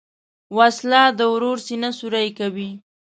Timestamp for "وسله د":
0.57-1.21